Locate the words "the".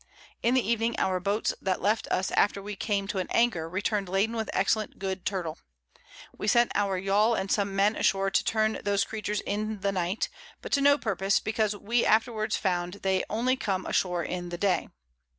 0.55-0.67, 9.81-9.91, 14.49-14.57